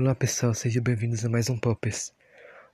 Olá 0.00 0.14
pessoal, 0.14 0.54
sejam 0.54 0.82
bem-vindos 0.82 1.26
a 1.26 1.28
mais 1.28 1.50
um 1.50 1.58
Poppers. 1.58 2.14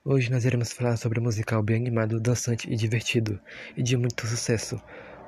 Hoje 0.05 0.31
nós 0.31 0.45
iremos 0.45 0.71
falar 0.71 0.95
sobre 0.95 1.19
um 1.19 1.23
musical 1.23 1.61
bem 1.61 1.75
animado, 1.75 2.21
dançante 2.21 2.71
e 2.71 2.75
divertido, 2.77 3.37
e 3.75 3.83
de 3.83 3.97
muito 3.97 4.25
sucesso. 4.25 4.81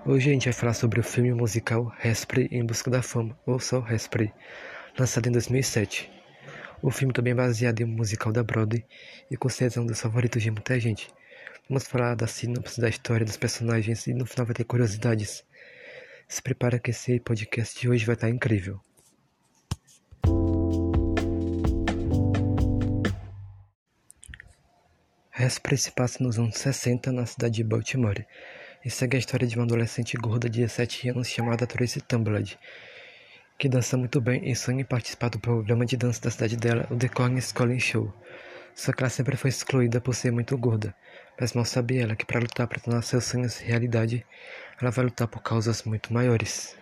Hoje 0.06 0.30
a 0.30 0.34
gente 0.34 0.46
vai 0.46 0.54
falar 0.54 0.74
sobre 0.74 1.02
o 1.02 1.04
filme 1.04 1.34
musical 1.34 1.94
Hairspray 2.02 2.48
em 2.52 2.66
Busca 2.66 2.90
da 2.90 3.02
Fama, 3.02 3.38
ou 3.46 3.60
só 3.60 3.82
Hairspray, 3.82 4.32
lançado 4.98 5.28
em 5.28 5.32
2007. 5.34 6.10
O 6.82 6.90
filme 6.90 7.14
também 7.14 7.34
é 7.34 7.36
baseado 7.36 7.82
em 7.82 7.84
um 7.84 7.90
musical 7.90 8.32
da 8.32 8.44
Broadway 8.44 8.86
e 9.30 9.36
com 9.36 9.50
certeza 9.50 9.82
é 9.82 9.84
um 9.84 9.86
dos 9.86 10.00
favoritos 10.00 10.42
de 10.42 10.50
muita 10.50 10.80
gente. 10.80 11.10
Vamos 11.68 11.86
falar 11.86 12.16
da 12.16 12.28
sinopse 12.28 12.80
da 12.80 12.88
história 12.88 13.26
dos 13.26 13.36
personagens 13.36 14.08
e 14.08 14.14
no 14.14 14.26
final 14.26 14.46
vai 14.46 14.56
ter 14.56 14.64
curiosidades. 14.64 15.44
Se 16.30 16.42
prepara 16.42 16.80
que 16.80 16.92
esse 16.92 17.20
podcast 17.20 17.78
de 17.78 17.90
hoje 17.90 18.06
vai 18.06 18.16
estar 18.16 18.30
incrível. 18.30 18.80
Hairspray 25.40 25.78
se 25.78 25.90
passa 25.92 26.22
nos 26.22 26.38
anos 26.38 26.58
60 26.58 27.14
na 27.14 27.26
cidade 27.26 27.56
de 27.56 27.64
Baltimore 27.64 28.28
e 28.84 28.90
segue 28.90 29.16
a 29.16 29.20
história 29.20 29.48
de 29.48 29.56
uma 29.56 29.64
adolescente 29.64 30.18
gorda 30.18 30.50
de 30.50 30.60
17 30.60 31.12
anos 31.12 31.30
chamada 31.30 31.66
Tracy 31.66 32.02
Tumbled, 32.02 32.60
que 33.58 33.70
dança 33.70 33.96
muito 33.96 34.20
bem 34.20 34.52
e 34.52 34.54
sonha 34.54 34.82
em 34.82 34.84
participar 34.84 35.30
do 35.30 35.40
programa 35.40 35.86
de 35.86 35.96
dança 35.96 36.20
da 36.20 36.30
cidade 36.30 36.58
dela, 36.58 36.86
o 36.92 36.98
The 36.98 37.08
Corn 37.08 37.42
School 37.42 37.80
Show. 37.80 38.14
Só 38.76 38.92
que 38.92 39.02
ela 39.02 39.10
sempre 39.10 39.38
foi 39.38 39.50
excluída 39.50 40.02
por 40.02 40.14
ser 40.14 40.30
muito 40.34 40.58
gorda, 40.58 40.94
mas 41.40 41.54
mal 41.54 41.64
sabia 41.64 42.04
ela 42.04 42.18
que 42.18 42.26
para 42.26 42.42
lutar 42.42 42.68
para 42.68 42.82
tornar 42.82 43.02
seus 43.02 43.24
sonhos 43.24 43.60
realidade, 43.60 44.26
ela 44.82 44.92
vai 44.92 45.06
lutar 45.06 45.30
por 45.30 45.42
causas 45.42 45.84
muito 45.84 46.12
maiores. 46.12 46.76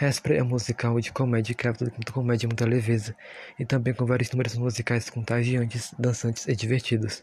Hairspray 0.00 0.38
é 0.38 0.42
um 0.42 0.48
musical 0.48 0.98
de 0.98 1.12
comédia 1.12 1.54
trata 1.54 1.90
com 1.90 2.00
comédia 2.10 2.48
muita 2.48 2.64
leveza 2.64 3.14
e 3.58 3.66
também 3.66 3.92
com 3.92 4.06
vários 4.06 4.30
números 4.30 4.56
musicais 4.56 5.10
contagiantes, 5.10 5.94
dançantes 5.98 6.48
e 6.48 6.56
divertidos. 6.56 7.20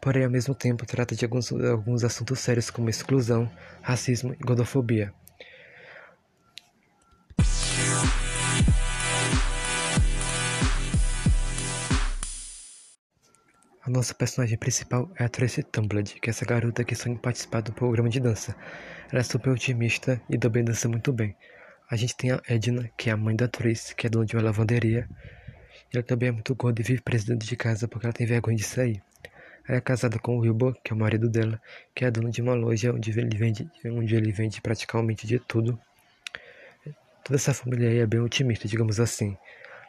Porém, 0.00 0.24
ao 0.24 0.30
mesmo 0.30 0.54
tempo, 0.54 0.86
trata 0.86 1.14
de 1.14 1.22
alguns, 1.26 1.52
alguns 1.52 2.02
assuntos 2.02 2.40
sérios 2.40 2.70
como 2.70 2.88
exclusão, 2.88 3.50
racismo 3.82 4.32
e 4.32 4.36
gordofobia. 4.42 5.12
A 13.82 13.90
nossa 13.90 14.14
personagem 14.14 14.56
principal 14.56 15.12
é 15.18 15.24
a 15.24 15.28
Tracy 15.28 15.62
Tumbled, 15.62 16.14
que 16.14 16.30
é 16.30 16.32
essa 16.32 16.46
garota 16.46 16.82
que 16.84 16.94
sonha 16.94 17.18
participar 17.18 17.60
do 17.60 17.74
programa 17.74 18.08
de 18.08 18.18
dança. 18.18 18.56
Ela 19.12 19.20
é 19.20 19.22
super 19.22 19.50
otimista 19.50 20.18
e 20.30 20.38
também 20.38 20.64
dança 20.64 20.88
muito 20.88 21.12
bem. 21.12 21.36
A 21.90 21.96
gente 21.96 22.16
tem 22.16 22.32
a 22.32 22.40
Edna, 22.48 22.90
que 22.96 23.10
é 23.10 23.12
a 23.12 23.16
mãe 23.16 23.36
da 23.36 23.46
Tracy, 23.46 23.94
que 23.94 24.06
é 24.06 24.10
dona 24.10 24.24
de 24.24 24.34
uma 24.34 24.42
lavanderia. 24.42 25.06
Ela 25.92 26.02
também 26.02 26.30
é 26.30 26.32
muito 26.32 26.54
gorda 26.54 26.80
e 26.80 26.84
vive 26.84 27.02
presa 27.02 27.26
dentro 27.26 27.46
de 27.46 27.56
casa 27.56 27.86
porque 27.86 28.06
ela 28.06 28.12
tem 28.12 28.26
vergonha 28.26 28.56
de 28.56 28.64
sair. 28.64 29.02
Ela 29.68 29.78
é 29.78 29.80
casada 29.82 30.18
com 30.18 30.38
o 30.38 30.40
Wilbur, 30.40 30.74
que 30.82 30.94
é 30.94 30.96
o 30.96 30.98
marido 30.98 31.28
dela, 31.28 31.60
que 31.94 32.04
é 32.06 32.10
dono 32.10 32.30
de 32.30 32.40
uma 32.40 32.54
loja 32.54 32.90
onde 32.90 33.10
ele 33.10 33.36
vende, 33.36 33.70
onde 33.84 34.16
ele 34.16 34.32
vende 34.32 34.62
praticamente 34.62 35.26
de 35.26 35.38
tudo. 35.38 35.78
Toda 37.22 37.36
essa 37.36 37.52
família 37.52 37.90
aí 37.90 37.98
é 37.98 38.06
bem 38.06 38.20
otimista, 38.20 38.66
digamos 38.66 38.98
assim. 38.98 39.36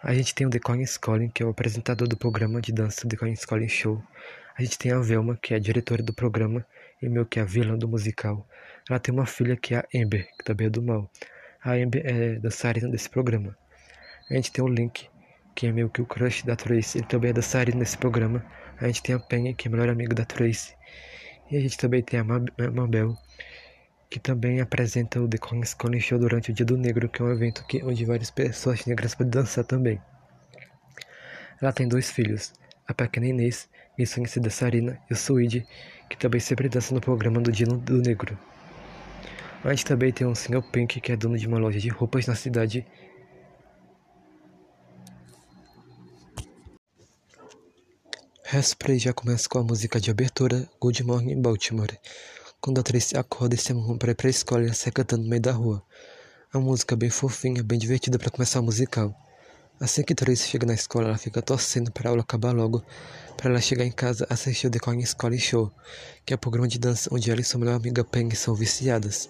A 0.03 0.13
gente 0.13 0.35
tem 0.35 0.45
o 0.45 0.49
The 0.49 0.59
Scully, 0.85 1.29
que 1.29 1.43
é 1.43 1.45
o 1.45 1.49
apresentador 1.49 2.09
do 2.09 2.17
programa 2.17 2.61
de 2.61 2.73
dança 2.73 3.07
The 3.07 3.35
Scully 3.35 3.69
Show. 3.69 4.03
A 4.57 4.61
gente 4.61 4.77
tem 4.77 4.91
a 4.91 4.99
Velma, 4.99 5.39
que 5.41 5.53
é 5.53 5.57
a 5.57 5.59
diretora 5.59 6.03
do 6.03 6.13
programa 6.13 6.65
e 7.01 7.07
meio 7.07 7.25
que 7.25 7.39
a 7.39 7.45
vilã 7.45 7.77
do 7.77 7.87
musical. 7.87 8.45
Ela 8.89 8.99
tem 8.99 9.13
uma 9.13 9.25
filha 9.25 9.55
que 9.55 9.73
é 9.73 9.77
a 9.77 9.85
Amber, 9.95 10.27
que 10.37 10.43
também 10.43 10.67
é 10.67 10.69
do 10.69 10.81
mal 10.81 11.09
a 11.65 11.75
é 11.79 12.35
dançarina 12.35 12.87
desse 12.87 13.09
programa. 13.09 13.57
A 14.29 14.35
gente 14.35 14.51
tem 14.51 14.63
o 14.63 14.67
Link, 14.67 15.09
que 15.55 15.65
é 15.65 15.71
meio 15.71 15.89
que 15.89 15.99
o 15.99 16.05
crush 16.05 16.45
da 16.45 16.55
Tracy, 16.55 16.99
ele 16.99 17.07
também 17.07 17.31
é 17.31 17.33
dançarino 17.33 17.79
nesse 17.79 17.97
programa. 17.97 18.45
A 18.79 18.85
gente 18.85 19.01
tem 19.01 19.15
a 19.15 19.19
Penny, 19.19 19.55
que 19.55 19.67
é 19.67 19.71
melhor 19.71 19.89
amiga 19.89 20.13
da 20.13 20.25
Tracy. 20.25 20.75
E 21.49 21.57
a 21.57 21.59
gente 21.59 21.75
também 21.75 22.03
tem 22.03 22.19
a 22.19 22.23
Mabel, 22.23 23.17
que 24.11 24.19
também 24.19 24.61
apresenta 24.61 25.19
o 25.19 25.27
The 25.27 25.37
Calling 25.39 25.99
Show 25.99 26.19
durante 26.19 26.51
o 26.51 26.53
Dia 26.53 26.65
do 26.65 26.77
Negro, 26.77 27.09
que 27.09 27.21
é 27.21 27.25
um 27.25 27.31
evento 27.31 27.65
que, 27.65 27.83
onde 27.83 28.05
várias 28.05 28.29
pessoas 28.29 28.85
negras 28.85 29.15
podem 29.15 29.31
dançar 29.31 29.63
também. 29.63 29.99
Ela 31.59 31.73
tem 31.73 31.87
dois 31.87 32.11
filhos, 32.11 32.53
a 32.87 32.93
pequena 32.93 33.27
Inês, 33.27 33.67
que 33.95 34.05
sonha 34.05 34.27
ser 34.27 34.39
dançarina, 34.39 34.99
e 35.09 35.13
o 35.13 35.15
Suide, 35.15 35.65
que 36.09 36.17
também 36.17 36.39
sempre 36.39 36.69
dança 36.69 36.93
no 36.93 37.01
programa 37.01 37.41
do 37.41 37.51
Dia 37.51 37.65
do 37.65 38.01
Negro. 38.01 38.37
A 39.65 39.71
gente 39.71 39.85
também 39.85 40.13
tem 40.13 40.27
um 40.27 40.35
Single 40.35 40.61
Pink 40.61 41.01
que 41.01 41.11
é 41.11 41.15
dono 41.15 41.39
de 41.39 41.47
uma 41.47 41.57
loja 41.57 41.79
de 41.79 41.89
roupas 41.89 42.27
na 42.27 42.35
cidade. 42.35 42.85
Hairspray 48.45 48.99
já 48.99 49.11
começa 49.11 49.49
com 49.49 49.57
a 49.57 49.63
música 49.63 49.99
de 49.99 50.11
abertura 50.11 50.69
Good 50.79 51.03
Morning 51.03 51.41
Baltimore, 51.41 51.97
quando 52.61 52.79
a 52.79 52.83
Tracy 52.83 53.17
acorda 53.17 53.55
e 53.55 53.57
se 53.57 53.71
arruma 53.71 53.97
para 53.97 54.11
ir 54.11 54.15
para 54.15 54.27
a 54.27 54.29
escola 54.29 54.65
e 54.65 54.71
sai 54.71 54.91
cantando 54.91 55.23
no 55.23 55.29
meio 55.29 55.41
da 55.41 55.51
rua. 55.51 55.81
É 56.53 56.57
uma 56.57 56.67
música 56.67 56.95
bem 56.95 57.09
fofinha, 57.09 57.63
bem 57.63 57.79
divertida 57.79 58.19
para 58.19 58.29
começar 58.29 58.59
o 58.59 58.63
musical. 58.63 59.15
Assim 59.79 60.03
que 60.03 60.13
Tracy 60.13 60.47
chega 60.47 60.67
na 60.67 60.75
escola, 60.75 61.07
ela 61.07 61.17
fica 61.17 61.41
torcendo 61.41 61.91
para 61.91 62.07
a 62.07 62.11
aula 62.11 62.21
acabar 62.21 62.51
logo, 62.51 62.83
para 63.35 63.49
ela 63.49 63.59
chegar 63.59 63.83
em 63.83 63.91
casa 63.91 64.27
assistir 64.29 64.67
o 64.67 64.69
The 64.69 64.77
Corn 64.77 65.03
School 65.03 65.39
Show, 65.39 65.71
que 66.23 66.33
é 66.33 66.35
o 66.35 66.39
programa 66.39 66.67
de 66.67 66.77
dança 66.77 67.09
onde 67.11 67.31
ela 67.31 67.41
e 67.41 67.43
sua 67.43 67.59
melhor 67.59 67.77
amiga 67.77 68.03
Peng 68.03 68.29
são 68.35 68.53
viciadas. 68.53 69.27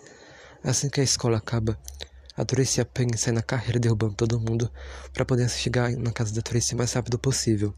Assim 0.66 0.90
que 0.90 1.00
a 1.00 1.04
escola 1.04 1.38
acaba, 1.38 1.80
a 2.36 2.44
Tracy 2.44 2.80
e 2.80 2.82
a 2.82 2.86
Penny 2.86 3.16
saem 3.20 3.36
na 3.36 3.44
carreira 3.44 3.80
derrubando 3.80 4.16
todo 4.16 4.40
mundo 4.40 4.68
para 5.14 5.24
poder 5.24 5.48
chegar 5.48 5.92
na 5.92 6.12
casa 6.12 6.34
da 6.34 6.42
Tracy 6.42 6.74
o 6.74 6.78
mais 6.80 6.92
rápido 6.92 7.20
possível. 7.20 7.72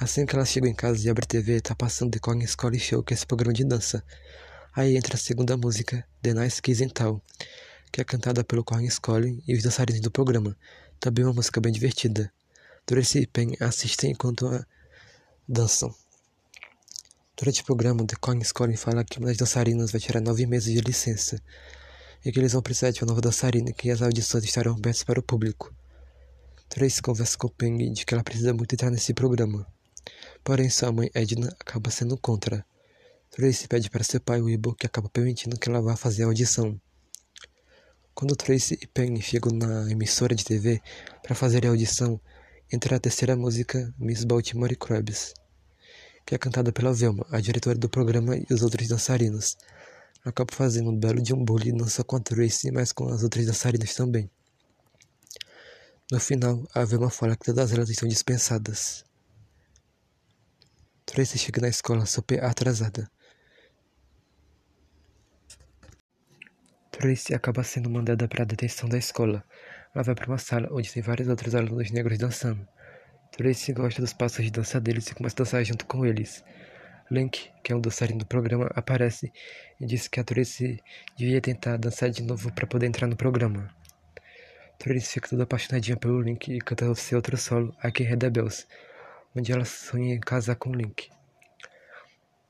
Assim 0.00 0.24
que 0.24 0.34
elas 0.34 0.48
chegam 0.48 0.70
em 0.70 0.74
casa 0.74 1.06
e 1.06 1.10
abrem 1.10 1.24
a 1.24 1.28
TV, 1.28 1.60
tá 1.60 1.74
passando 1.74 2.12
The 2.12 2.20
Corn 2.20 2.42
School 2.46 2.78
Show, 2.78 3.02
que 3.02 3.12
é 3.12 3.14
esse 3.14 3.26
programa 3.26 3.52
de 3.52 3.66
dança. 3.66 4.02
Aí 4.74 4.96
entra 4.96 5.16
a 5.16 5.18
segunda 5.18 5.58
música, 5.58 6.02
The 6.22 6.32
Nice 6.32 6.62
Kiss 6.62 6.82
and 6.82 6.88
Tal, 6.88 7.22
que 7.92 8.00
é 8.00 8.04
cantada 8.04 8.42
pelo 8.42 8.64
Corn 8.64 8.90
School 8.90 9.42
e 9.46 9.54
os 9.54 9.62
dançarinos 9.62 10.00
do 10.00 10.10
programa. 10.10 10.56
Também 10.98 11.22
uma 11.22 11.34
música 11.34 11.60
bem 11.60 11.70
divertida. 11.70 12.32
Tracy 12.86 13.18
e 13.18 13.26
Penny 13.26 13.58
assistem 13.60 14.12
enquanto 14.12 14.48
dançam. 15.46 15.94
Durante 17.36 17.62
o 17.62 17.64
programa, 17.64 18.06
The 18.06 18.14
Coin 18.20 18.42
Scoring 18.44 18.76
fala 18.76 19.04
que 19.04 19.18
uma 19.18 19.26
das 19.26 19.36
dançarinas 19.36 19.90
vai 19.90 20.00
tirar 20.00 20.20
nove 20.20 20.46
meses 20.46 20.72
de 20.72 20.80
licença 20.80 21.36
e 22.24 22.30
que 22.30 22.38
eles 22.38 22.52
vão 22.52 22.62
precisar 22.62 22.92
de 22.92 23.02
uma 23.02 23.08
nova 23.08 23.20
dançarina 23.20 23.70
e 23.70 23.72
que 23.72 23.90
as 23.90 24.00
audições 24.00 24.44
estarão 24.44 24.72
abertas 24.72 25.02
para 25.02 25.18
o 25.18 25.22
público. 25.22 25.74
Trace 26.68 27.02
conversa 27.02 27.36
com 27.36 27.48
Peng 27.48 27.90
de 27.92 28.06
que 28.06 28.14
ela 28.14 28.22
precisa 28.22 28.54
muito 28.54 28.72
entrar 28.72 28.88
nesse 28.88 29.12
programa. 29.12 29.66
Porém, 30.44 30.70
sua 30.70 30.92
mãe 30.92 31.10
Edna 31.12 31.48
acaba 31.58 31.90
sendo 31.90 32.16
contra. 32.16 32.64
Tracy 33.32 33.66
pede 33.66 33.90
para 33.90 34.04
seu 34.04 34.20
pai 34.20 34.40
Weibo 34.40 34.72
que 34.72 34.86
acaba 34.86 35.08
permitindo 35.08 35.58
que 35.58 35.68
ela 35.68 35.82
vá 35.82 35.96
fazer 35.96 36.22
a 36.22 36.26
audição. 36.26 36.80
Quando 38.14 38.36
Tracy 38.36 38.78
e 38.80 38.86
Penny 38.86 39.20
chegam 39.20 39.52
na 39.52 39.90
emissora 39.90 40.36
de 40.36 40.44
TV 40.44 40.80
para 41.20 41.34
fazer 41.34 41.66
a 41.66 41.70
audição, 41.70 42.20
entra 42.72 42.94
a 42.94 43.00
terceira 43.00 43.34
música 43.34 43.92
Miss 43.98 44.22
Baltimore 44.22 44.76
Crabs 44.76 45.34
que 46.24 46.34
é 46.34 46.38
cantada 46.38 46.72
pela 46.72 46.92
Velma, 46.92 47.26
a 47.30 47.40
diretora 47.40 47.76
do 47.76 47.88
programa 47.88 48.36
e 48.36 48.46
os 48.50 48.62
outros 48.62 48.88
dançarinos. 48.88 49.56
Acaba 50.24 50.52
fazendo 50.52 50.90
um 50.90 50.98
belo 50.98 51.22
bullying 51.44 51.72
não 51.72 51.86
só 51.86 52.02
com 52.02 52.16
a 52.16 52.20
Tracy, 52.20 52.70
mas 52.70 52.92
com 52.92 53.08
as 53.08 53.22
outras 53.22 53.44
dançarinas 53.46 53.94
também. 53.94 54.30
No 56.10 56.18
final, 56.18 56.66
a 56.74 56.84
Velma 56.84 57.10
fala 57.10 57.36
que 57.36 57.44
todas 57.44 57.72
elas 57.72 57.90
estão 57.90 58.08
dispensadas. 58.08 59.04
Tracy 61.04 61.38
chega 61.38 61.60
na 61.60 61.68
escola 61.68 62.06
super 62.06 62.42
atrasada. 62.42 63.10
Tracy 66.90 67.34
acaba 67.34 67.62
sendo 67.62 67.90
mandada 67.90 68.26
para 68.26 68.44
a 68.44 68.46
detenção 68.46 68.88
da 68.88 68.96
escola. 68.96 69.44
Ela 69.94 70.04
vai 70.04 70.14
para 70.14 70.28
uma 70.28 70.38
sala 70.38 70.68
onde 70.72 70.90
tem 70.90 71.02
vários 71.02 71.28
outros 71.28 71.54
alunos 71.54 71.90
negros 71.90 72.18
dançando. 72.18 72.66
Tracy 73.36 73.72
gosta 73.72 74.00
dos 74.00 74.12
passos 74.12 74.44
de 74.44 74.50
dança 74.52 74.80
deles 74.80 75.08
e 75.08 75.14
começa 75.14 75.34
a 75.34 75.38
dançar 75.38 75.64
junto 75.64 75.84
com 75.86 76.06
eles. 76.06 76.44
Link, 77.10 77.50
que 77.64 77.72
é 77.72 77.76
um 77.76 77.80
dançarino 77.80 78.20
do 78.20 78.26
programa, 78.26 78.70
aparece 78.76 79.32
e 79.80 79.84
diz 79.84 80.06
que 80.06 80.20
a 80.20 80.24
Tracy 80.24 80.80
devia 81.16 81.40
tentar 81.40 81.76
dançar 81.76 82.10
de 82.10 82.22
novo 82.22 82.52
para 82.52 82.64
poder 82.64 82.86
entrar 82.86 83.08
no 83.08 83.16
programa. 83.16 83.68
Tracy 84.78 85.14
fica 85.14 85.28
toda 85.30 85.42
apaixonadinha 85.42 85.96
pelo 85.96 86.22
Link 86.22 86.48
e 86.48 86.60
canta 86.60 86.94
seu 86.94 87.18
outro 87.18 87.36
solo, 87.36 87.74
I 87.82 87.90
Can 87.90 88.04
Hear 88.04 88.18
the 88.18 88.30
Bells, 88.30 88.68
onde 89.34 89.50
ela 89.50 89.64
sonha 89.64 90.14
em 90.14 90.20
casar 90.20 90.54
com 90.54 90.72
Link. 90.72 91.10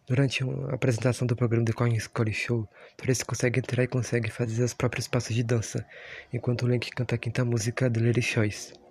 Durante 0.06 0.44
a 0.44 0.74
apresentação 0.74 1.26
do 1.26 1.34
programa 1.34 1.64
The 1.64 1.72
Coin 1.72 1.98
School 1.98 2.30
Show, 2.30 2.68
Tracy 2.98 3.24
consegue 3.24 3.58
entrar 3.58 3.84
e 3.84 3.88
consegue 3.88 4.30
fazer 4.30 4.62
os 4.62 4.74
próprios 4.74 5.08
passos 5.08 5.34
de 5.34 5.42
dança, 5.42 5.86
enquanto 6.30 6.68
Link 6.68 6.90
canta 6.90 7.14
a 7.14 7.18
quinta 7.18 7.42
música 7.42 7.90
The 7.90 8.00
Lady 8.00 8.20
Choice. 8.20 8.83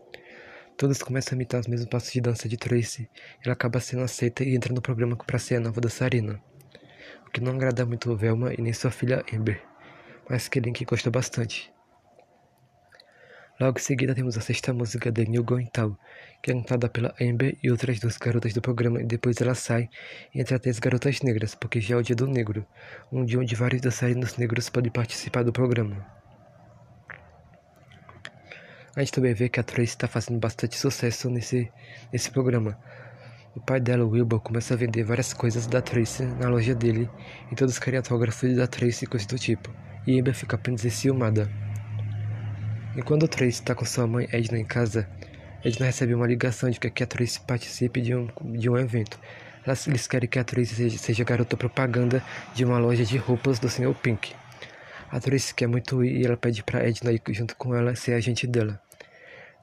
Todos 0.78 1.04
começam 1.04 1.34
a 1.34 1.36
imitar 1.36 1.60
os 1.60 1.68
mesmos 1.68 1.88
passos 1.88 2.12
de 2.12 2.22
dança 2.22 2.50
de 2.50 2.58
Tracy. 2.58 3.10
Ela 3.44 3.54
acaba 3.54 3.80
sendo 3.80 4.04
aceita 4.04 4.44
e 4.44 4.56
entra 4.56 4.74
no 4.74 4.82
programa 4.82 5.16
para 5.16 5.40
ser 5.40 5.56
a 5.56 5.60
nova 5.60 5.80
dançarina. 5.80 6.42
O 7.28 7.30
que 7.32 7.40
não 7.40 7.54
agrada 7.54 7.86
muito 7.86 8.16
Velma 8.16 8.54
e 8.54 8.62
nem 8.62 8.74
sua 8.74 8.92
filha 8.92 9.24
Amber, 9.34 9.62
mas 10.30 10.48
que 10.48 10.60
Link 10.60 10.84
gosta 10.86 11.12
bastante. 11.12 11.72
Logo 13.60 13.78
em 13.78 13.82
seguida 13.82 14.16
temos 14.16 14.36
a 14.36 14.42
sexta 14.42 14.74
música 14.74 15.12
de 15.12 15.26
New 15.28 15.44
Going 15.44 15.68
Town, 15.68 15.96
que 16.42 16.50
é 16.52 16.54
cantada 16.56 16.90
pela 16.90 17.14
Amber 17.22 17.56
e 17.62 17.70
outras 17.70 18.00
duas 18.00 18.18
garotas 18.18 18.52
do 18.52 18.62
programa, 18.62 19.00
e 19.00 19.06
depois 19.06 19.40
ela 19.40 19.54
sai 19.54 19.90
entre 20.34 20.56
as 20.56 20.62
três 20.62 20.80
garotas 20.80 21.22
negras, 21.22 21.54
porque 21.54 21.80
já 21.80 21.96
é 21.96 21.98
o 22.00 22.02
dia 22.02 22.16
do 22.16 22.28
negro, 22.28 22.66
um 23.12 23.24
dia 23.24 23.40
onde 23.40 23.54
vários 23.56 23.82
dançarinos 23.82 24.38
negros 24.38 24.70
podem 24.70 24.92
participar 24.92 25.44
do 25.44 25.54
programa. 25.54 26.23
A 28.96 29.00
gente 29.00 29.12
também 29.12 29.34
vê 29.34 29.50
que 29.50 29.60
a 29.60 29.64
Tracy 29.64 29.90
está 29.90 30.08
fazendo 30.08 30.40
bastante 30.40 30.78
sucesso 30.78 31.28
nesse, 31.28 31.72
nesse 32.12 32.30
programa. 32.30 32.78
O 33.56 33.60
pai 33.60 33.80
dela, 33.80 34.06
Wilbur, 34.06 34.40
começa 34.40 34.76
a 34.76 34.78
vender 34.78 35.04
várias 35.04 35.34
coisas 35.34 35.66
da 35.66 35.82
Tracy 35.82 36.24
na 36.24 36.48
loja 36.48 36.76
dele, 36.76 37.10
e 37.52 37.56
todos 37.56 37.80
querem 37.80 37.98
autógrafos 37.98 38.56
da 38.56 38.68
Tracy 38.68 39.06
e 39.06 39.08
coisas 39.08 39.26
do 39.26 39.40
tipo, 39.40 39.74
e 40.06 40.20
Amber 40.20 40.36
fica 40.36 40.58
apenas 40.58 40.86
enciumada. 40.86 41.50
E 42.96 43.02
quando 43.02 43.28
Tracy 43.28 43.62
está 43.62 43.74
com 43.74 43.84
sua 43.84 44.06
mãe 44.06 44.28
Edna 44.32 44.60
em 44.60 44.66
casa, 44.66 45.10
Edna 45.66 45.88
recebe 45.88 46.14
uma 46.14 46.28
ligação 46.28 46.70
de 46.70 46.80
que 46.80 47.04
a 47.04 47.08
Tracy 47.08 47.40
participe 47.40 48.00
de 48.00 48.14
um, 48.14 48.28
de 48.44 48.70
um 48.70 48.78
evento. 48.78 49.20
Eles 49.88 50.06
querem 50.06 50.30
que 50.30 50.38
a 50.38 50.44
Tracy 50.44 50.76
seja, 50.76 50.98
seja 51.00 51.24
garota 51.24 51.58
propaganda 51.58 52.24
de 52.54 52.64
uma 52.64 52.78
loja 52.78 53.04
de 53.04 53.18
roupas 53.18 53.58
do 53.58 53.68
Sr. 53.70 53.96
Pink. 53.96 54.36
A 55.10 55.20
Tracy 55.20 55.56
quer 55.56 55.68
muito 55.68 56.04
ir 56.04 56.22
e 56.22 56.26
ela 56.26 56.38
pede 56.38 56.64
para 56.64 56.88
Edna 56.88 57.12
ir 57.12 57.22
junto 57.30 57.56
com 57.56 57.74
ela 57.74 57.96
ser 57.96 58.14
agente 58.14 58.46
dela. 58.46 58.83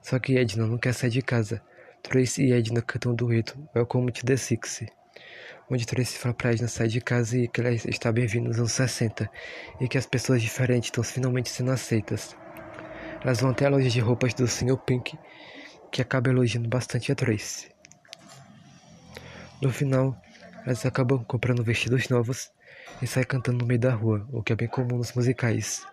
Só 0.01 0.17
que 0.19 0.37
Edna 0.37 0.65
não 0.65 0.77
quer 0.77 0.93
sair 0.93 1.11
de 1.11 1.21
casa. 1.21 1.61
Tracy 2.01 2.45
e 2.45 2.53
Edna 2.53 2.81
cantam 2.81 3.11
um 3.11 3.15
dueto 3.15 3.57
Welcome 3.75 4.11
to 4.11 4.25
the 4.25 4.35
Six, 4.35 4.85
onde 5.69 5.85
Tracy 5.85 6.17
fala 6.17 6.33
para 6.33 6.51
Edna 6.51 6.67
sair 6.67 6.87
de 6.87 6.99
casa 6.99 7.37
e 7.37 7.47
que 7.47 7.61
ela 7.61 7.71
está 7.71 8.11
bem-vinda 8.11 8.49
nos 8.49 8.57
anos 8.57 8.71
60 8.71 9.29
e 9.79 9.87
que 9.87 9.99
as 9.99 10.07
pessoas 10.07 10.41
diferentes 10.41 10.87
estão 10.87 11.03
finalmente 11.03 11.49
sendo 11.49 11.71
aceitas. 11.71 12.35
Elas 13.23 13.39
vão 13.41 13.51
até 13.51 13.67
a 13.67 13.69
loja 13.69 13.89
de 13.89 13.99
roupas 13.99 14.33
do 14.33 14.47
Sr. 14.47 14.77
Pink, 14.77 15.17
que 15.91 16.01
acaba 16.01 16.29
elogiando 16.29 16.67
bastante 16.67 17.11
a 17.11 17.15
Tracy. 17.15 17.69
No 19.61 19.71
final, 19.71 20.19
elas 20.65 20.83
acabam 20.83 21.23
comprando 21.23 21.63
vestidos 21.63 22.09
novos 22.09 22.51
e 23.01 23.05
saem 23.05 23.27
cantando 23.27 23.59
no 23.59 23.67
meio 23.67 23.79
da 23.79 23.93
rua, 23.93 24.27
o 24.31 24.41
que 24.41 24.51
é 24.51 24.55
bem 24.55 24.67
comum 24.67 24.97
nos 24.97 25.13
musicais. 25.13 25.85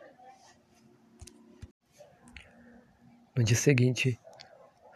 No 3.39 3.45
dia 3.45 3.57
seguinte, 3.57 4.19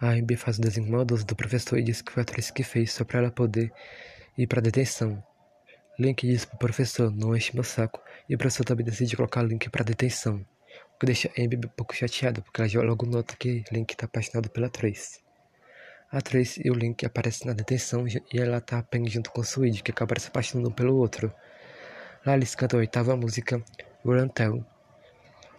a 0.01 0.09
Amber 0.09 0.37
faz 0.37 0.59
desenho 0.59 0.91
maldoso 0.91 1.25
do 1.25 1.37
professor 1.37 1.79
e 1.79 1.83
diz 1.85 2.03
que 2.03 2.11
foi 2.11 2.25
a 2.25 2.27
Tracy 2.27 2.53
que 2.53 2.65
fez 2.65 2.93
só 2.93 3.05
para 3.05 3.21
ela 3.21 3.31
poder 3.31 3.73
ir 4.37 4.49
para 4.49 4.61
detenção. 4.61 5.23
Link 5.97 6.27
diz 6.27 6.45
pro 6.45 6.59
professor, 6.59 7.09
não 7.09 7.37
enche 7.37 7.55
meu 7.55 7.63
saco, 7.63 8.03
e 8.29 8.35
o 8.35 8.39
professor 8.39 8.65
também 8.65 8.85
decide 8.85 9.15
colocar 9.15 9.43
Link 9.45 9.71
para 9.71 9.85
detenção 9.85 10.45
que 10.99 11.07
deixa 11.07 11.31
Amber 11.39 11.61
um 11.65 11.69
pouco 11.69 11.95
chateada, 11.95 12.43
porque 12.43 12.61
ela 12.61 12.69
já 12.69 12.83
logo 12.83 13.07
nota 13.07 13.37
que 13.37 13.63
Link 13.71 13.93
está 13.93 14.07
apaixonado 14.07 14.51
pela 14.51 14.69
Trace. 14.69 15.21
A 16.11 16.21
Trace 16.21 16.61
e 16.65 16.69
o 16.69 16.75
Link 16.75 17.07
aparecem 17.07 17.47
na 17.47 17.53
detenção 17.53 18.09
e 18.09 18.41
ela 18.41 18.61
tá 18.61 18.81
apenas 18.81 19.13
junto 19.13 19.31
com 19.31 19.41
o 19.41 19.45
Swede, 19.45 19.85
que 19.85 19.93
acaba 19.93 20.19
se 20.19 20.27
apaixonando 20.27 20.69
um 20.69 20.73
pelo 20.73 20.97
outro. 20.97 21.33
Lá 22.27 22.35
eles 22.35 22.57
cantam 22.57 22.81
a 22.81 22.81
oitava 22.81 23.17
música, 23.17 23.63
Run 24.05 24.27
Tell. 24.27 24.72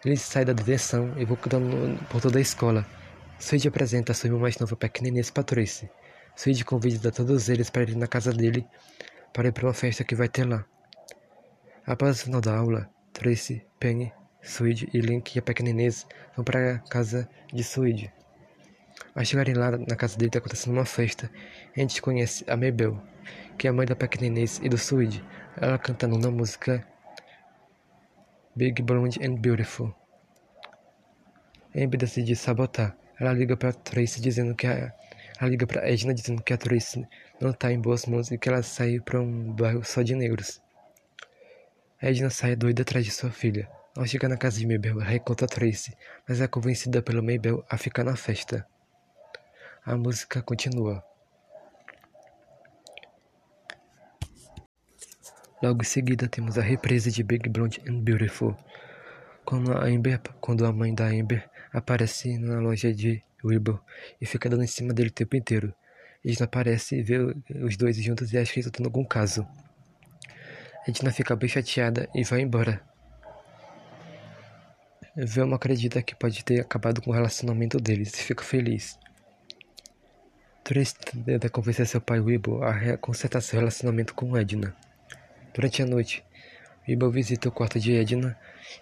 Eles 0.06 0.22
saem 0.22 0.46
da 0.46 0.54
detenção 0.54 1.14
e 1.18 1.26
cantando 1.26 1.98
por 2.10 2.22
toda 2.22 2.38
a 2.38 2.42
escola. 2.42 2.86
Swede 3.40 3.68
apresenta 3.68 4.14
sua 4.14 4.28
irmã 4.28 4.40
mais 4.40 4.58
nova 4.58 4.76
pequena 4.76 5.08
Inês 5.08 5.30
para 5.30 5.44
Trace. 5.44 5.90
Swede 6.36 6.66
convida 6.66 7.12
todos 7.12 7.50
eles 7.50 7.70
para 7.70 7.84
ir 7.84 7.96
na 7.96 8.08
casa 8.08 8.32
dele 8.34 8.66
para 9.34 9.48
ir 9.48 9.52
para 9.52 9.66
uma 9.66 9.74
festa 9.74 10.04
que 10.04 10.16
vai 10.16 10.30
ter 10.30 10.46
lá. 10.48 10.64
Após 11.86 12.22
o 12.22 12.24
final 12.26 12.40
da 12.40 12.56
aula, 12.56 12.90
Tracy, 13.12 13.66
Penny 13.80 14.14
Suide 14.44 14.90
e 14.94 15.00
Link 15.00 15.36
e 15.36 15.40
a 15.40 15.42
pequena 15.42 15.70
Inês 15.70 16.06
vão 16.36 16.44
para 16.44 16.76
a 16.76 16.80
casa 16.80 17.28
de 17.52 17.64
Suide. 17.64 18.12
Ao 19.16 19.24
chegarem 19.24 19.56
lá 19.56 19.72
na 19.72 19.96
casa 19.96 20.18
dele 20.18 20.28
está 20.28 20.40
acontecendo 20.40 20.74
uma 20.74 20.86
festa. 20.86 21.32
A 21.76 21.80
gente 21.80 22.02
conhece 22.02 22.44
a 22.48 22.58
Mabel, 22.58 23.02
que 23.58 23.68
é 23.68 23.70
a 23.70 23.74
mãe 23.74 23.86
da 23.86 23.96
pequena 23.96 24.28
Inês 24.28 24.60
e 24.62 24.68
do 24.68 24.78
Suide. 24.78 25.24
Ela 25.56 25.78
cantando 25.78 26.18
na 26.18 26.30
música 26.30 26.86
Big 28.56 28.82
Blonde 28.84 29.20
and 29.26 29.42
Beautiful. 29.42 29.94
Amber 31.76 31.98
decide 31.98 32.36
sabotar. 32.36 32.96
Ela 33.20 33.34
liga 33.34 33.58
para 33.58 33.74
Tracy 33.74 34.22
dizendo 34.22 34.54
que 34.56 34.68
a 34.68 34.94
ela 35.40 35.50
liga 35.50 35.66
para 35.66 35.90
Edna 35.90 36.14
dizendo 36.14 36.42
que 36.44 36.54
a 36.54 36.58
Tracy 36.58 37.08
não 37.42 37.50
está 37.50 37.72
em 37.72 37.80
boas 37.80 38.06
mãos 38.06 38.32
e 38.32 38.38
que 38.38 38.48
ela 38.48 38.62
saiu 38.62 39.02
para 39.02 39.20
um 39.20 39.52
bairro 39.52 39.84
só 39.84 40.02
de 40.02 40.16
negros. 40.16 40.62
Edna 42.02 42.30
sai 42.30 42.56
doida 42.56 42.84
atrás 42.84 43.04
de 43.04 43.12
sua 43.12 43.32
filha. 43.32 43.70
Ao 43.96 44.06
chegar 44.06 44.30
na 44.30 44.38
casa 44.38 44.60
de 44.60 44.68
Mabel, 44.68 45.02
ela 45.02 45.16
encontra 45.16 45.48
Tracy, 45.48 45.96
mas 46.28 46.40
é 46.40 46.48
convencida 46.48 47.02
pelo 47.02 47.24
Mabel 47.24 47.66
a 47.70 47.78
ficar 47.78 48.04
na 48.04 48.16
festa. 48.16 48.66
A 49.86 49.98
música 49.98 50.42
continua. 50.42 51.04
Logo 55.64 55.82
em 55.82 55.86
seguida 55.86 56.28
temos 56.28 56.58
a 56.58 56.62
represa 56.62 57.10
de 57.10 57.24
Big 57.24 57.48
Blonde 57.48 57.82
and 57.88 58.02
Beautiful, 58.02 58.54
quando 59.46 59.72
a, 59.72 59.86
Amber, 59.86 60.20
quando 60.42 60.66
a 60.66 60.74
mãe 60.74 60.94
da 60.94 61.06
Amber 61.06 61.50
aparece 61.72 62.38
na 62.38 62.60
loja 62.60 62.94
de 62.94 63.24
Wilbur 63.42 63.80
e 64.20 64.26
fica 64.26 64.50
dando 64.50 64.66
em 64.66 64.68
cima 64.68 64.94
dele 64.94 65.08
o 65.08 65.14
tempo 65.14 65.38
inteiro. 65.38 65.74
Edna 66.22 66.44
aparece 66.44 66.98
e 66.98 67.02
vê 67.02 67.18
os 67.64 67.78
dois 67.78 67.96
juntos 67.96 68.34
e 68.34 68.38
acha 68.38 68.52
que 68.52 68.60
estão 68.60 68.74
tendo 68.74 68.88
algum 68.88 69.06
caso. 69.06 69.48
Edna 70.86 71.14
fica 71.14 71.34
bem 71.34 71.48
chateada 71.48 72.10
e 72.14 72.26
vai 72.26 72.42
embora. 72.42 72.82
Velma 75.16 75.56
acredita 75.56 76.02
que 76.02 76.14
pode 76.14 76.44
ter 76.44 76.60
acabado 76.60 77.02
com 77.02 77.10
o 77.10 77.14
relacionamento 77.14 77.78
deles 77.78 78.14
e 78.16 78.22
fica 78.22 78.44
feliz. 78.44 79.00
Trace 80.62 80.94
tenta 81.26 81.50
convencer 81.50 81.88
seu 81.88 82.02
pai 82.02 82.20
Weeble 82.20 82.62
a 82.64 82.98
consertar 82.98 83.40
seu 83.40 83.58
relacionamento 83.58 84.14
com 84.14 84.36
Edna. 84.36 84.76
Durante 85.54 85.84
a 85.84 85.86
noite, 85.86 86.24
Weeble 86.88 87.12
visita 87.12 87.48
o 87.48 87.52
quarto 87.52 87.80
de 87.80 87.94
Edna 87.94 88.38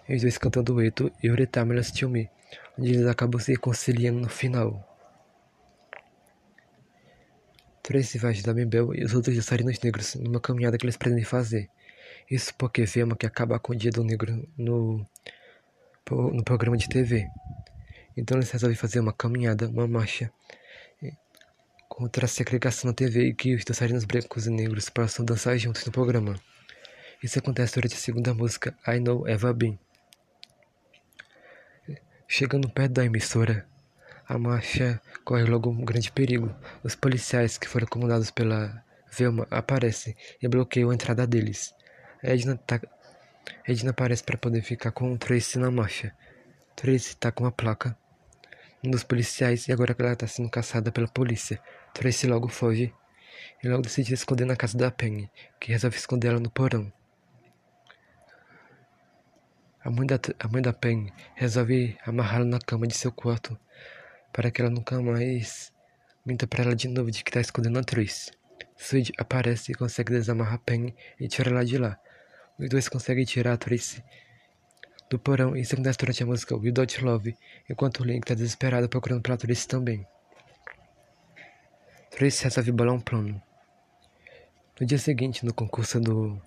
e 0.08 0.16
os 0.16 0.22
dois 0.22 0.38
cantam 0.38 0.62
dueto 0.62 1.12
Every 1.22 1.46
Time 1.46 1.76
You 1.76 1.82
to 1.92 2.08
Me, 2.08 2.30
onde 2.78 2.94
eles 2.94 3.06
acabam 3.06 3.40
se 3.40 3.52
reconciliando 3.52 4.20
no 4.20 4.28
final. 4.28 4.88
Tracy 7.82 8.18
vai 8.18 8.30
ajudar 8.30 8.54
Mabel 8.54 8.94
e 8.94 9.04
os 9.04 9.12
outros 9.12 9.34
dançarinos 9.36 9.80
negros 9.80 10.14
numa 10.14 10.40
caminhada 10.40 10.78
que 10.78 10.84
eles 10.84 10.96
pretendem 10.96 11.24
fazer. 11.24 11.68
Isso 12.30 12.54
porque 12.54 12.84
Velma 12.84 13.16
quer 13.16 13.26
acabar 13.26 13.58
com 13.58 13.72
o 13.72 13.76
dia 13.76 13.90
do 13.90 14.04
negro 14.04 14.48
no 14.56 15.06
no 16.10 16.42
programa 16.44 16.76
de 16.76 16.88
TV. 16.88 17.26
Então 18.16 18.36
eles 18.36 18.50
resolvem 18.50 18.76
fazer 18.76 19.00
uma 19.00 19.12
caminhada, 19.12 19.68
uma 19.68 19.86
marcha 19.86 20.32
contra 21.88 22.24
a 22.24 22.28
segregação 22.28 22.88
na 22.88 22.94
TV 22.94 23.28
e 23.28 23.34
que 23.34 23.54
os 23.54 23.64
dançarinos 23.64 24.04
brancos 24.04 24.46
e 24.46 24.50
negros 24.50 24.88
possam 24.88 25.24
dançar 25.24 25.58
juntos 25.58 25.84
no 25.84 25.92
programa. 25.92 26.34
Isso 27.22 27.38
acontece 27.38 27.74
durante 27.74 27.94
a 27.94 27.98
segunda 27.98 28.34
música, 28.34 28.76
I 28.86 28.98
Know 28.98 29.26
Eva 29.28 29.52
Been. 29.52 29.78
Chegando 32.26 32.68
perto 32.68 32.92
da 32.92 33.04
emissora, 33.04 33.66
a 34.26 34.38
marcha 34.38 35.00
corre 35.24 35.44
logo 35.44 35.70
um 35.70 35.84
grande 35.84 36.10
perigo. 36.10 36.54
Os 36.82 36.94
policiais 36.94 37.58
que 37.58 37.68
foram 37.68 37.86
comandados 37.86 38.30
pela 38.30 38.82
Velma 39.10 39.46
aparecem 39.50 40.16
e 40.40 40.48
bloqueiam 40.48 40.90
a 40.90 40.94
entrada 40.94 41.26
deles. 41.26 41.74
Edna 42.22 42.56
tá 42.56 42.80
Edna 43.66 43.90
aparece 43.90 44.24
para 44.24 44.38
poder 44.38 44.62
ficar 44.62 44.92
com 44.92 45.16
Tracy 45.16 45.58
na 45.58 45.70
marcha. 45.70 46.14
Tracy 46.74 47.16
tá 47.16 47.30
com 47.30 47.44
uma 47.44 47.52
placa 47.52 47.96
um 48.84 48.90
dos 48.90 49.04
policiais 49.04 49.68
e 49.68 49.72
agora 49.72 49.94
ela 49.96 50.12
está 50.12 50.26
sendo 50.26 50.50
caçada 50.50 50.90
pela 50.90 51.06
polícia. 51.06 51.60
Tracy 51.94 52.26
logo 52.26 52.48
foge 52.48 52.92
e 53.62 53.68
logo 53.68 53.82
decide 53.82 54.12
esconder 54.12 54.44
na 54.44 54.56
casa 54.56 54.76
da 54.76 54.90
Penny, 54.90 55.30
que 55.60 55.70
resolve 55.70 55.96
esconder 55.96 56.28
ela 56.28 56.40
no 56.40 56.50
porão. 56.50 56.92
A 59.84 59.90
mãe 59.90 60.06
da, 60.06 60.16
a 60.38 60.48
mãe 60.48 60.62
da 60.62 60.72
Penny 60.72 61.12
resolve 61.34 61.98
amarrá-la 62.06 62.44
na 62.44 62.60
cama 62.60 62.86
de 62.86 62.94
seu 62.94 63.10
quarto 63.10 63.58
para 64.32 64.48
que 64.50 64.60
ela 64.60 64.70
nunca 64.70 65.00
mais 65.02 65.72
minta 66.24 66.46
para 66.46 66.62
ela 66.62 66.76
de 66.76 66.86
novo 66.86 67.10
de 67.10 67.24
que 67.24 67.30
está 67.30 67.40
escondendo 67.40 67.80
a 67.80 67.82
Tracy. 67.82 68.30
Sweet 68.76 69.12
aparece 69.18 69.72
e 69.72 69.74
consegue 69.74 70.12
desamarrar 70.12 70.60
Penny 70.60 70.94
e 71.18 71.26
tirar 71.26 71.50
ela 71.50 71.64
de 71.64 71.78
lá. 71.78 71.98
Os 72.58 72.68
dois 72.68 72.88
conseguem 72.88 73.24
tirar 73.24 73.54
a 73.54 73.56
Tracy 73.56 74.04
do 75.10 75.18
porão 75.18 75.56
e 75.56 75.64
se 75.64 75.74
acontece 75.74 75.98
durante 75.98 76.22
a 76.22 76.26
música 76.26 76.56
Without 76.56 77.04
Love, 77.04 77.36
enquanto 77.68 78.00
o 78.00 78.04
Link 78.04 78.22
está 78.22 78.34
desesperado 78.34 78.88
procurando 78.88 79.20
pela 79.20 79.36
Tracy 79.36 79.66
também. 79.66 80.06
Tracy 82.10 82.44
resolve 82.44 82.70
bolar 82.70 82.94
um 82.94 83.00
plano. 83.00 83.42
No 84.80 84.86
dia 84.86 84.98
seguinte, 84.98 85.44
no 85.44 85.52
concurso 85.52 86.00
do 86.00 86.40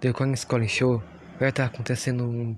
The 0.00 0.12
Queen 0.12 0.36
School 0.36 0.68
Show, 0.68 1.02
vai 1.40 1.48
estar 1.48 1.64
acontecendo 1.64 2.24
um, 2.24 2.56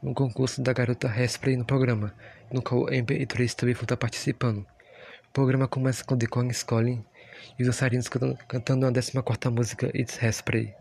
um 0.00 0.14
concurso 0.14 0.62
da 0.62 0.72
garota 0.72 1.08
Hairspray 1.08 1.56
no 1.56 1.64
programa, 1.64 2.14
no 2.52 2.62
qual 2.62 2.86
Amber 2.86 3.20
e 3.20 3.26
Tracy 3.26 3.56
também 3.56 3.74
vão 3.74 3.82
estar 3.82 3.96
participando. 3.96 4.64
O 5.28 5.32
programa 5.32 5.66
começa 5.66 6.04
com 6.04 6.16
The 6.16 6.26
Queen 6.26 6.52
School 6.52 7.04
e 7.58 7.62
os 7.62 7.66
dançarinos 7.66 8.08
cantando, 8.48 8.86
a 8.86 8.92
14 8.92 9.50
música 9.50 9.90
It's 9.92 10.22
Hairspray. 10.22 10.72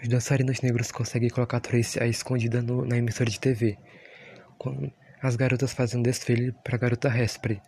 Os 0.00 0.08
dançarinos 0.08 0.60
negros 0.60 0.92
conseguem 0.92 1.28
colocar 1.28 1.58
Tracy 1.58 2.00
a 2.00 2.06
escondida 2.06 2.62
no, 2.62 2.86
na 2.86 2.96
emissora 2.96 3.28
de 3.28 3.40
TV. 3.40 3.76
as 5.20 5.34
garotas 5.34 5.72
fazem 5.72 5.98
um 5.98 6.02
desfile 6.02 6.52
para 6.62 6.76
a 6.76 6.78
garota 6.78 7.08
Hairspray. 7.08 7.60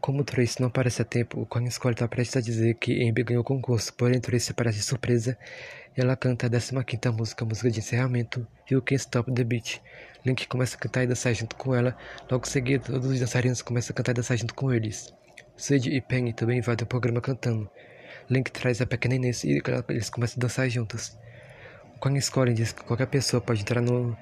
Como, 0.00 0.24
Trace 0.24 0.60
não 0.60 0.68
aparece 0.68 1.02
a 1.02 1.04
tempo, 1.04 1.42
o 1.42 1.44
Colin 1.44 1.70
Scully 1.70 1.92
está 1.92 2.08
prestes 2.08 2.38
a 2.38 2.40
dizer 2.40 2.74
que 2.76 3.06
Amber 3.06 3.22
ganhou 3.22 3.42
o 3.42 3.44
concurso, 3.44 3.92
porém 3.92 4.18
Trace 4.18 4.50
aparece 4.50 4.82
surpresa 4.82 5.36
e 5.94 6.00
ela 6.00 6.16
canta 6.16 6.46
a 6.46 6.50
15ª 6.50 7.12
música, 7.12 7.44
música 7.44 7.70
de 7.70 7.80
encerramento, 7.80 8.46
You 8.70 8.80
Can't 8.80 8.94
Stop 8.94 9.30
the 9.30 9.44
Beat. 9.44 9.82
Link 10.24 10.48
começa 10.48 10.74
a 10.74 10.80
cantar 10.80 11.04
e 11.04 11.06
dançar 11.06 11.34
junto 11.34 11.54
com 11.54 11.74
ela, 11.74 11.94
logo 12.30 12.46
em 12.46 12.50
seguida 12.50 12.84
todos 12.84 13.10
os 13.10 13.20
dançarinos 13.20 13.60
começam 13.60 13.92
a 13.92 13.96
cantar 13.96 14.12
e 14.12 14.14
dançar 14.14 14.38
junto 14.38 14.54
com 14.54 14.72
eles. 14.72 15.12
Sid 15.54 15.90
e 15.94 16.00
Penny 16.00 16.32
também 16.32 16.58
invadem 16.58 16.84
o 16.84 16.88
programa 16.88 17.20
cantando. 17.20 17.68
Link 18.30 18.50
traz 18.50 18.80
a 18.80 18.86
pequena 18.86 19.16
Inês 19.16 19.44
e 19.44 19.60
eles 19.88 20.08
começam 20.08 20.36
a 20.38 20.40
dançar 20.46 20.70
juntos. 20.70 21.18
O 21.94 21.98
Colin 21.98 22.20
Scully 22.20 22.54
diz 22.54 22.72
que 22.72 22.84
qualquer 22.84 23.06
pessoa 23.06 23.40
pode 23.40 23.60
entrar 23.60 23.82
no, 23.82 24.16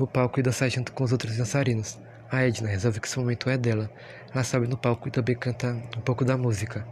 no 0.00 0.06
palco 0.06 0.40
e 0.40 0.42
dançar 0.42 0.70
junto 0.70 0.92
com 0.92 1.04
os 1.04 1.12
outros 1.12 1.36
dançarinos. 1.36 1.98
A 2.30 2.42
Edna 2.42 2.68
resolve 2.68 3.00
que 3.00 3.06
esse 3.06 3.18
momento 3.18 3.48
é 3.48 3.56
dela. 3.56 3.88
Ela 4.36 4.44
sobe 4.44 4.66
no 4.66 4.76
palco 4.76 5.08
e 5.08 5.10
também 5.10 5.34
canta 5.34 5.68
um 5.96 6.02
pouco 6.02 6.22
da 6.22 6.36
música. 6.36 6.86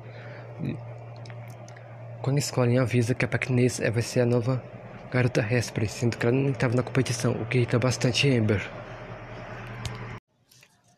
Quando 2.23 2.39
escolhem 2.39 2.79
avisa 2.79 3.15
que 3.15 3.23
a 3.23 3.29
Paquinês 3.29 3.81
vai 3.81 4.01
ser 4.01 4.21
a 4.21 4.25
nova 4.25 4.65
garota 5.13 5.43
Raspberry, 5.43 5.87
sendo 5.87 6.17
que 6.17 6.25
ela 6.25 6.35
nem 6.35 6.53
estava 6.53 6.75
na 6.75 6.83
competição, 6.83 7.33
o 7.33 7.45
que 7.45 7.59
irrita 7.59 7.79
bastante 7.79 8.35
Amber. 8.35 8.63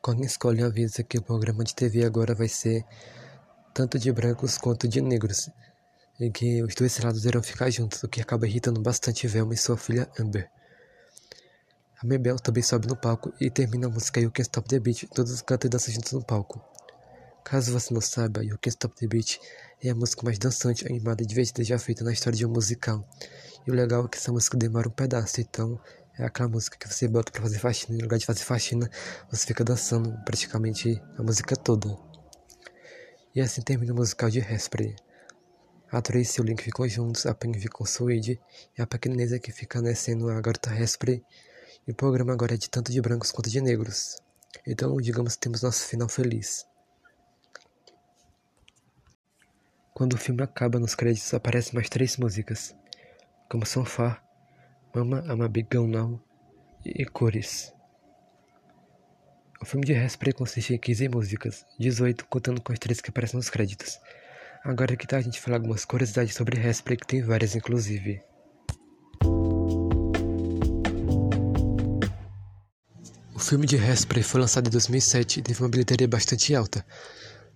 Quando 0.00 0.24
escolhem 0.24 0.64
avisa 0.64 1.02
que 1.02 1.18
o 1.18 1.22
programa 1.22 1.64
de 1.64 1.74
TV 1.74 2.04
agora 2.04 2.32
vai 2.32 2.46
ser 2.46 2.84
tanto 3.74 3.98
de 3.98 4.12
brancos 4.12 4.56
quanto 4.56 4.86
de 4.86 5.00
negros, 5.00 5.50
e 6.20 6.30
que 6.30 6.62
os 6.62 6.76
dois 6.76 6.96
lados 7.00 7.24
irão 7.24 7.42
ficar 7.42 7.70
juntos, 7.70 8.04
o 8.04 8.08
que 8.08 8.20
acaba 8.20 8.46
irritando 8.46 8.80
bastante 8.80 9.26
Velma 9.26 9.52
e 9.52 9.56
sua 9.56 9.76
filha 9.76 10.08
Amber. 10.16 10.48
A 11.98 12.06
Mabel 12.06 12.36
também 12.36 12.62
sobe 12.62 12.86
no 12.86 12.94
palco 12.94 13.32
e 13.40 13.48
termina 13.50 13.86
a 13.86 13.90
música 13.90 14.20
You 14.20 14.30
Can't 14.30 14.42
Stop 14.42 14.68
the 14.68 14.78
Beat, 14.78 15.08
todos 15.14 15.40
cantam 15.40 15.66
e 15.66 15.70
dançam 15.70 15.94
juntos 15.94 16.12
no 16.12 16.22
palco. 16.22 16.62
Caso 17.42 17.72
você 17.72 17.94
não 17.94 18.02
saiba, 18.02 18.44
You 18.44 18.58
Can't 18.58 18.68
Stop 18.68 18.94
the 18.96 19.06
Beat 19.06 19.38
é 19.82 19.88
a 19.88 19.94
música 19.94 20.22
mais 20.22 20.38
dançante, 20.38 20.84
animada 20.84 21.22
e 21.22 21.26
divertida 21.26 21.64
já 21.64 21.78
feita 21.78 22.04
na 22.04 22.12
história 22.12 22.36
de 22.36 22.44
um 22.44 22.50
musical. 22.50 23.02
E 23.66 23.70
o 23.70 23.74
legal 23.74 24.04
é 24.04 24.08
que 24.08 24.18
essa 24.18 24.30
música 24.30 24.58
demora 24.58 24.86
um 24.88 24.90
pedaço, 24.90 25.40
então 25.40 25.80
é 26.18 26.24
aquela 26.26 26.50
música 26.50 26.76
que 26.76 26.86
você 26.86 27.08
bota 27.08 27.32
para 27.32 27.40
fazer 27.40 27.60
faxina, 27.60 27.94
e 27.94 27.96
no 27.96 28.04
lugar 28.04 28.18
de 28.18 28.26
fazer 28.26 28.44
faxina, 28.44 28.90
você 29.30 29.46
fica 29.46 29.64
dançando 29.64 30.12
praticamente 30.22 31.02
a 31.16 31.22
música 31.22 31.56
toda. 31.56 31.96
E 33.34 33.40
assim 33.40 33.62
termina 33.62 33.94
o 33.94 33.96
musical 33.96 34.28
de 34.28 34.42
Hairspray. 34.42 34.94
A 35.90 36.02
Tracy 36.02 36.40
e 36.40 36.42
o 36.42 36.44
Link 36.44 36.62
ficam 36.62 36.86
juntos, 36.86 37.24
a 37.24 37.34
Penny 37.34 37.58
fica 37.58 37.78
com 37.78 37.84
o 37.84 37.86
Swede, 37.86 38.38
e 38.76 38.82
a 38.82 38.86
pequeneza 38.86 39.38
que 39.38 39.50
fica 39.50 39.80
nascendo 39.80 40.28
a 40.28 40.38
garota 40.42 40.68
Hairspray 40.68 41.24
e 41.86 41.92
o 41.92 41.94
programa 41.94 42.32
agora 42.32 42.54
é 42.54 42.56
de 42.56 42.68
tanto 42.68 42.90
de 42.90 43.00
brancos 43.00 43.30
quanto 43.30 43.48
de 43.48 43.60
negros. 43.60 44.16
Então, 44.66 44.96
digamos 44.96 45.34
que 45.34 45.40
temos 45.40 45.62
nosso 45.62 45.86
final 45.86 46.08
feliz. 46.08 46.66
Quando 49.94 50.14
o 50.14 50.18
filme 50.18 50.42
acaba, 50.42 50.78
nos 50.78 50.94
créditos 50.94 51.32
aparecem 51.32 51.74
mais 51.74 51.88
três 51.88 52.16
músicas, 52.16 52.74
como 53.48 53.64
Far, 53.64 54.22
Mama 54.94 55.24
I'm 55.28 55.42
a 55.42 55.48
Big 55.48 55.68
Gun 55.74 55.86
Now 55.86 56.20
e 56.84 57.04
Cores. 57.06 57.72
O 59.60 59.64
filme 59.64 59.86
de 59.86 59.94
Hairspray 59.94 60.32
consiste 60.32 60.74
em 60.74 60.78
15 60.78 61.08
músicas, 61.08 61.64
18 61.78 62.26
contando 62.26 62.60
com 62.60 62.72
as 62.72 62.78
três 62.78 63.00
que 63.00 63.10
aparecem 63.10 63.38
nos 63.38 63.48
créditos. 63.48 63.98
Agora 64.62 64.96
que 64.96 65.06
tá 65.06 65.16
a 65.16 65.20
gente 65.20 65.40
falar 65.40 65.56
algumas 65.56 65.84
curiosidades 65.84 66.34
sobre 66.34 66.60
Hairspray, 66.60 66.96
que 66.96 67.06
tem 67.06 67.22
várias 67.22 67.54
inclusive. 67.54 68.22
O 73.36 73.38
filme 73.38 73.66
de 73.66 73.76
Hairspray 73.76 74.22
foi 74.22 74.40
lançado 74.40 74.68
em 74.68 74.70
2007 74.70 75.40
e 75.40 75.42
teve 75.42 75.62
uma 75.62 75.68
bilheteria 75.68 76.08
bastante 76.08 76.54
alta, 76.54 76.82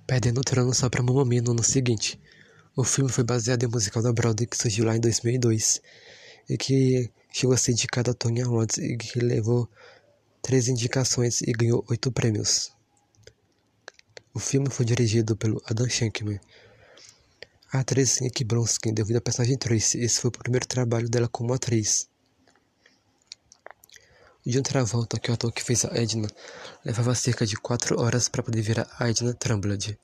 perdendo 0.06 0.42
o 0.42 0.44
trono 0.44 0.74
só 0.74 0.90
para 0.90 1.02
Mamma 1.02 1.40
no 1.40 1.52
ano 1.52 1.64
seguinte. 1.64 2.20
O 2.76 2.84
filme 2.84 3.10
foi 3.10 3.24
baseado 3.24 3.62
em 3.62 3.66
um 3.66 3.70
musical 3.70 4.02
da 4.02 4.12
Broadway 4.12 4.46
que 4.46 4.58
surgiu 4.58 4.84
lá 4.84 4.94
em 4.94 5.00
2002 5.00 5.80
e 6.50 6.58
que 6.58 7.10
chegou 7.32 7.54
a 7.54 7.56
ser 7.56 7.72
indicado 7.72 8.10
a 8.10 8.14
Tony 8.14 8.42
Awards 8.42 8.76
e 8.76 8.94
que 8.98 9.20
levou 9.20 9.66
três 10.42 10.68
indicações 10.68 11.40
e 11.40 11.50
ganhou 11.50 11.82
oito 11.88 12.12
prêmios. 12.12 12.70
O 14.34 14.38
filme 14.38 14.68
foi 14.68 14.84
dirigido 14.84 15.34
pelo 15.34 15.62
Adam 15.64 15.88
Shankman. 15.88 16.38
A 17.72 17.78
atriz 17.78 18.20
Nick 18.20 18.44
Bronskin 18.44 18.92
devido 18.92 19.16
à 19.16 19.20
personagem 19.22 19.56
Tracy, 19.56 19.98
esse 19.98 20.20
foi 20.20 20.28
o 20.28 20.32
primeiro 20.32 20.68
trabalho 20.68 21.08
dela 21.08 21.26
como 21.26 21.54
atriz. 21.54 22.09
John 24.46 24.62
Travolta, 24.62 25.18
que 25.18 25.30
é 25.30 25.32
o 25.32 25.34
ator 25.34 25.52
que 25.52 25.62
fez 25.62 25.84
a 25.84 25.88
Edna, 25.94 26.28
levava 26.84 27.14
cerca 27.14 27.44
de 27.44 27.56
4 27.56 28.00
horas 28.00 28.26
para 28.26 28.42
poder 28.42 28.62
virar 28.62 28.88
a 28.98 29.10
Edna 29.10 29.34
Trumbled. 29.34 29.98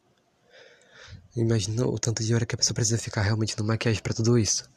Imagina 1.35 1.87
o 1.87 1.99
tanto 1.99 2.23
de 2.23 2.35
hora 2.35 2.45
que 2.45 2.55
a 2.55 2.59
pessoa 2.59 2.75
precisa 2.75 2.99
ficar 2.99 3.23
realmente 3.23 3.59
no 3.59 3.65
maquiagem 3.65 4.03
para 4.03 4.13
tudo 4.13 4.39
isso. 4.39 4.69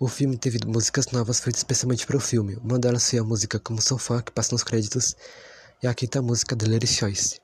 O 0.00 0.08
filme 0.08 0.38
teve 0.38 0.58
músicas 0.66 1.08
novas 1.08 1.40
feitas 1.40 1.60
especialmente 1.60 2.06
para 2.06 2.16
o 2.16 2.20
filme. 2.20 2.56
Uma 2.56 2.78
delas 2.78 3.08
foi 3.10 3.18
a 3.18 3.24
música 3.24 3.58
Como 3.58 3.80
Sofá, 3.82 4.22
que 4.22 4.32
passa 4.32 4.52
nos 4.52 4.64
créditos, 4.64 5.14
e 5.82 5.86
a 5.86 5.92
quinta 5.92 6.22
música, 6.22 6.56
Lady 6.66 6.86
Choice. 6.86 7.40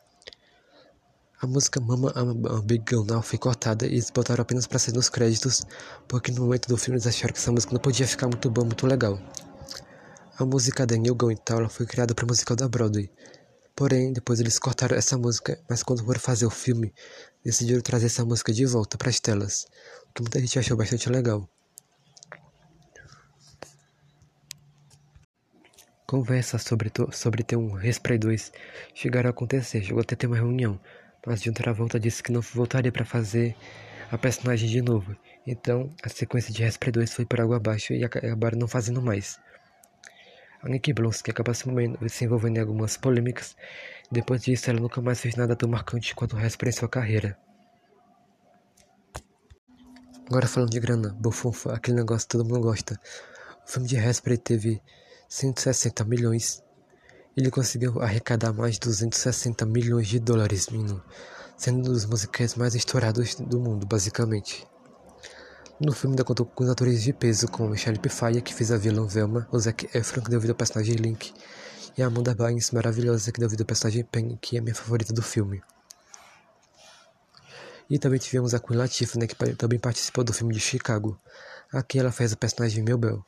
A 1.42 1.46
música 1.46 1.78
Mama 1.78 2.10
I'm 2.16 2.46
a 2.46 2.62
Big 2.62 2.84
Girl 2.88 3.04
Now 3.04 3.20
foi 3.20 3.38
cortada 3.38 3.84
e 3.86 3.90
eles 3.90 4.10
botaram 4.10 4.40
apenas 4.40 4.66
para 4.66 4.78
ser 4.78 4.94
nos 4.94 5.10
créditos, 5.10 5.62
porque 6.08 6.32
no 6.32 6.42
momento 6.42 6.68
do 6.68 6.76
filme 6.78 6.96
eles 6.96 7.06
acharam 7.06 7.34
que 7.34 7.38
essa 7.38 7.52
música 7.52 7.74
não 7.74 7.80
podia 7.80 8.06
ficar 8.06 8.28
muito 8.28 8.48
boa, 8.48 8.64
muito 8.64 8.86
legal. 8.86 9.20
A 10.36 10.44
música 10.44 10.84
da 10.84 10.96
New 10.96 11.14
Going 11.14 11.36
Town 11.36 11.68
foi 11.68 11.86
criada 11.86 12.12
para 12.12 12.24
o 12.24 12.28
musical 12.28 12.56
da 12.56 12.68
Broadway. 12.68 13.08
Porém, 13.76 14.12
depois 14.12 14.40
eles 14.40 14.58
cortaram 14.58 14.96
essa 14.96 15.16
música, 15.16 15.56
mas 15.70 15.84
quando 15.84 16.04
foram 16.04 16.18
fazer 16.18 16.44
o 16.44 16.50
filme, 16.50 16.92
decidiram 17.44 17.80
trazer 17.80 18.06
essa 18.06 18.24
música 18.24 18.52
de 18.52 18.66
volta 18.66 18.98
para 18.98 19.10
as 19.10 19.20
telas, 19.20 19.64
o 20.08 20.12
que 20.12 20.22
muita 20.22 20.40
gente 20.40 20.58
achou 20.58 20.76
bastante 20.76 21.08
legal. 21.08 21.48
Conversas 26.04 26.62
sobre, 26.62 26.90
sobre 27.12 27.44
ter 27.44 27.54
um 27.54 27.72
Respray 27.72 28.18
2 28.18 28.50
chegaram 28.92 29.28
a 29.28 29.30
acontecer, 29.30 29.84
chegou 29.84 30.00
até 30.00 30.16
ter 30.16 30.26
uma 30.26 30.36
reunião, 30.36 30.80
mas 31.24 31.40
de 31.40 31.48
outra 31.48 31.72
volta 31.72 32.00
disse 32.00 32.24
que 32.24 32.32
não 32.32 32.40
voltaria 32.40 32.90
para 32.90 33.04
fazer 33.04 33.54
a 34.10 34.18
personagem 34.18 34.68
de 34.68 34.82
novo. 34.82 35.16
Então, 35.46 35.94
a 36.02 36.08
sequência 36.08 36.52
de 36.52 36.64
Respray 36.64 36.90
2 36.90 37.12
foi 37.14 37.24
por 37.24 37.40
água 37.40 37.58
abaixo 37.58 37.92
e 37.92 38.02
acabaram 38.02 38.58
não 38.58 38.66
fazendo 38.66 39.00
mais. 39.00 39.38
A 40.64 40.68
Nick 40.68 40.94
Blonsky 40.94 41.30
acaba 41.30 41.52
se, 41.52 41.64
se 42.08 42.24
envolvendo 42.24 42.56
em 42.56 42.60
algumas 42.60 42.96
polêmicas. 42.96 43.54
Depois 44.10 44.42
disso, 44.42 44.70
ela 44.70 44.80
nunca 44.80 44.98
mais 45.02 45.20
fez 45.20 45.36
nada 45.36 45.54
tão 45.54 45.68
marcante 45.68 46.14
quanto 46.14 46.36
o 46.36 46.38
resto 46.38 46.66
em 46.66 46.72
sua 46.72 46.88
carreira. 46.88 47.38
Agora 50.26 50.46
falando 50.46 50.70
de 50.70 50.80
grana, 50.80 51.14
bufunfa, 51.20 51.74
aquele 51.74 51.98
negócio 51.98 52.26
que 52.26 52.32
todo 52.32 52.48
mundo 52.48 52.62
gosta. 52.62 52.98
O 53.66 53.70
filme 53.70 53.86
de 53.86 53.98
Hairspray 53.98 54.38
teve 54.38 54.80
160 55.28 56.02
milhões. 56.06 56.64
Ele 57.36 57.50
conseguiu 57.50 58.00
arrecadar 58.00 58.54
mais 58.54 58.74
de 58.74 58.80
260 58.80 59.66
milhões 59.66 60.08
de 60.08 60.18
dólares, 60.18 60.70
menino, 60.70 61.04
sendo 61.58 61.80
um 61.80 61.82
dos 61.82 62.06
musicais 62.06 62.54
mais 62.54 62.74
estourados 62.74 63.34
do 63.34 63.60
mundo, 63.60 63.84
basicamente. 63.84 64.66
No 65.80 65.92
filme 65.92 66.14
ainda 66.14 66.22
contou 66.22 66.46
com 66.46 66.70
atores 66.70 67.02
de 67.02 67.12
peso 67.12 67.48
como 67.48 67.70
Michelle 67.70 67.98
Pfeiffer, 67.98 68.40
que 68.40 68.54
fez 68.54 68.70
a 68.70 68.76
vilã 68.76 69.06
Velma, 69.08 69.48
o 69.50 69.58
Zac 69.58 69.88
Efron, 69.92 70.22
que 70.22 70.30
deu 70.30 70.40
vida 70.40 70.52
ao 70.52 70.56
personagem 70.56 70.94
Link, 70.94 71.34
e 71.98 72.02
a 72.02 72.06
Amanda 72.06 72.32
Bynes, 72.32 72.70
maravilhosa, 72.70 73.32
que 73.32 73.40
deu 73.40 73.48
vida 73.48 73.64
ao 73.64 73.66
personagem 73.66 74.04
Pen, 74.04 74.38
que 74.40 74.56
é 74.56 74.60
minha 74.60 74.74
favorita 74.74 75.12
do 75.12 75.20
filme. 75.20 75.60
E 77.90 77.98
também 77.98 78.20
tivemos 78.20 78.54
a 78.54 78.60
Queen 78.60 78.78
Latifah, 78.78 79.18
né, 79.18 79.26
que 79.26 79.34
também 79.56 79.80
participou 79.80 80.22
do 80.22 80.32
filme 80.32 80.54
de 80.54 80.60
Chicago. 80.60 81.20
Aqui 81.72 81.98
ela 81.98 82.12
fez 82.12 82.32
a 82.32 82.36
personagem 82.36 82.84
Mel 82.84 83.26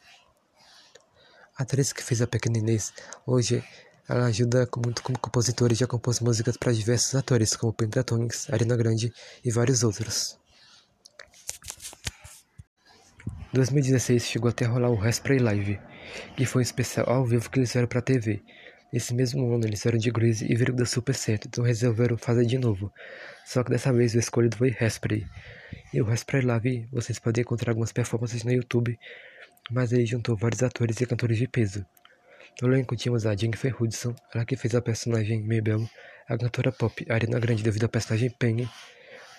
A 1.59 1.65
atriz 1.65 1.93
que 1.93 2.03
fez 2.03 2.23
a 2.23 2.29
pequena 2.29 2.59
Inês, 2.59 2.93
hoje 3.27 3.63
ela 4.09 4.27
ajuda 4.27 4.69
muito 4.85 5.03
como 5.03 5.19
compositora 5.19 5.73
e 5.73 5.77
já 5.77 5.87
compôs 5.89 6.21
músicas 6.21 6.57
para 6.57 6.73
diversos 6.73 7.13
atores, 7.17 7.57
como 7.57 7.73
Pentatonix, 7.73 8.49
Arena 8.51 8.77
Grande 8.77 9.13
e 9.45 9.51
vários 9.51 9.83
outros. 9.83 10.46
2016 13.53 14.27
chegou 14.27 14.51
até 14.51 14.65
a 14.65 14.69
rolar 14.69 14.91
o 14.91 15.01
Hairspray 15.01 15.39
Live, 15.39 15.79
que 16.37 16.45
foi 16.45 16.61
um 16.61 16.63
especial 16.63 17.09
ao 17.09 17.25
vivo 17.25 17.49
que 17.49 17.59
eles 17.59 17.71
fizeram 17.71 17.89
pra 17.89 18.03
TV. 18.03 18.43
Nesse 18.93 19.15
mesmo 19.15 19.53
ano 19.53 19.67
eles 19.67 19.81
fizeram 19.81 19.99
de 19.99 20.11
Grease 20.11 20.45
e 20.45 20.55
viram 20.55 20.73
que 20.73 20.79
deu 20.79 20.87
super 20.87 21.15
certo, 21.15 21.49
então 21.49 21.65
resolveram 21.65 22.17
fazer 22.17 22.45
de 22.45 22.59
novo. 22.59 22.93
Só 23.45 23.63
que 23.63 23.71
dessa 23.71 23.93
vez 23.93 24.15
o 24.15 24.19
escolhido 24.19 24.57
foi 24.57 24.77
Hairspray. 24.79 25.27
E 25.93 26.01
o 26.01 26.07
Hairspray 26.07 26.43
Live 26.43 26.89
vocês 26.93 27.19
podem 27.19 27.43
encontrar 27.43 27.71
algumas 27.71 27.93
performances 27.93 28.43
no 28.45 28.53
YouTube, 28.53 28.99
mas 29.71 29.93
ele 29.93 30.07
juntou 30.07 30.37
vários 30.37 30.63
atores 30.63 31.01
e 31.01 31.07
cantores 31.07 31.39
de 31.39 31.47
peso. 31.47 31.85
No 32.61 32.69
elenco 32.69 32.97
tínhamos 32.97 33.27
a 33.27 33.37
Jennifer 33.37 33.75
Hudson, 33.81 34.15
ela 34.35 34.45
que 34.45 34.57
fez 34.57 34.75
a 34.75 34.81
personagem 34.81 35.43
Mabel, 35.43 35.89
a 36.29 36.37
cantora 36.37 36.73
pop 36.73 37.05
Ariana 37.09 37.39
Grande 37.39 37.63
devido 37.63 37.85
ao 37.85 37.89
personagem 37.89 38.31
Penny, 38.31 38.69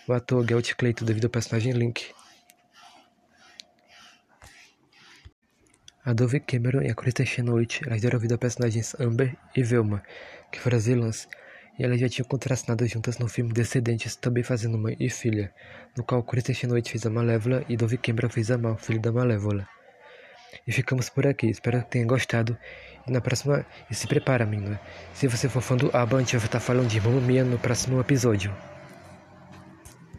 o 0.07 0.13
ator 0.13 0.47
Gelt 0.47 0.73
Clayton 0.75 1.03
devido 1.03 1.25
ao 1.25 1.31
personagem 1.31 1.73
Link, 1.73 2.13
A 6.07 6.13
Dove 6.13 6.39
Cameron 6.39 6.83
e 6.83 6.89
a 6.89 6.95
Kristen 6.95 7.25
Chenoweth 7.25 7.81
elas 7.85 8.01
deram 8.01 8.17
vida 8.17 8.35
a 8.35 8.37
personagens 8.37 8.95
Amber 8.97 9.35
e 9.53 9.61
Velma, 9.61 10.01
que 10.49 10.57
foram 10.57 10.77
as 10.77 10.85
vilãs, 10.85 11.27
e 11.77 11.83
elas 11.83 11.99
já 11.99 12.07
tinham 12.07 12.25
contracenado 12.25 12.87
juntas 12.87 13.17
no 13.17 13.27
filme 13.27 13.51
Descendentes, 13.51 14.15
também 14.15 14.41
fazendo 14.41 14.77
mãe 14.77 14.95
e 15.01 15.09
filha, 15.09 15.53
no 15.97 16.05
qual 16.05 16.23
Kristen 16.23 16.69
Noite 16.69 16.91
fez 16.91 17.05
a 17.05 17.09
Malévola 17.09 17.61
e 17.67 17.75
Dove 17.75 17.97
Cameron 17.97 18.29
fez 18.29 18.49
a 18.49 18.57
Mal, 18.57 18.77
filho 18.77 19.01
da 19.01 19.11
Malévola. 19.11 19.67
E 20.65 20.71
ficamos 20.71 21.09
por 21.09 21.27
aqui, 21.27 21.49
espero 21.49 21.83
que 21.83 21.91
tenham 21.91 22.07
gostado. 22.07 22.57
E 23.05 23.11
na 23.11 23.19
próxima. 23.19 23.65
E 23.91 23.93
se 23.93 24.07
prepara, 24.07 24.45
menina. 24.45 24.79
Se 25.13 25.27
você 25.27 25.49
for 25.49 25.61
fã 25.61 25.75
do 25.75 25.89
ABBA, 25.93 26.15
a 26.15 26.19
gente 26.21 26.37
vai 26.37 26.45
estar 26.45 26.61
falando 26.61 26.87
de 26.87 27.01
Mamma 27.01 27.19
Mia 27.19 27.43
no 27.43 27.59
próximo 27.59 27.99
episódio. 27.99 28.55